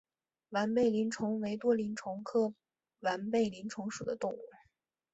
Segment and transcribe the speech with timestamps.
[0.49, 2.55] 完背鳞虫为多鳞虫科
[3.01, 4.39] 完背鳞虫属的动物。